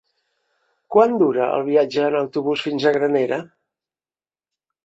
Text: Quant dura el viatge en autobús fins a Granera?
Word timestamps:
Quant 0.95 1.13
dura 1.23 1.49
el 1.57 1.67
viatge 1.69 2.07
en 2.07 2.17
autobús 2.21 2.65
fins 2.69 2.89
a 2.93 2.97
Granera? 2.99 3.41